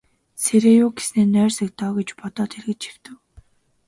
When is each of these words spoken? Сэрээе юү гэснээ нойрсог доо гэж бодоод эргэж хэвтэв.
Сэрээе 0.43 0.77
юү 0.85 0.89
гэснээ 0.97 1.25
нойрсог 1.33 1.69
доо 1.79 1.91
гэж 1.97 2.09
бодоод 2.19 2.51
эргэж 2.57 2.81
хэвтэв. 2.85 3.15